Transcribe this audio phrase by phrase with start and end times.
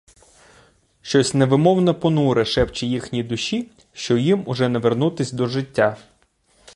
[1.01, 5.97] Щось невимовно понуре шепче їхній душі, що їм уже не вернутись до життя.